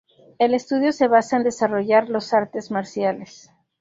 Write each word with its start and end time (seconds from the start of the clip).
El 0.39 0.55
estudio 0.55 0.93
se 0.93 1.07
basa 1.07 1.37
en 1.37 1.43
desarrollar 1.43 2.09
los 2.09 2.33
artes 2.33 2.71
marciales. 2.71 3.51